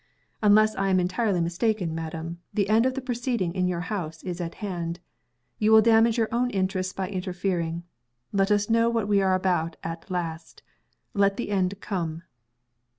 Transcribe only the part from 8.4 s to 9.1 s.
us know what